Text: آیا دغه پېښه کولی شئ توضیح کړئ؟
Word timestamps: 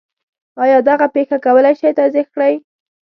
آیا 0.63 0.77
دغه 0.89 1.05
پېښه 1.15 1.37
کولی 1.45 1.73
شئ 1.79 1.91
توضیح 1.99 2.25
کړئ؟ 2.33 2.53